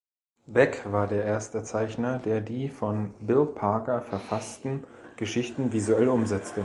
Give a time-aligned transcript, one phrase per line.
[0.47, 4.83] Beck war der erste Zeichner, der die von Bill Parker verfassten
[5.15, 6.59] Geschichten visuell umsetzte.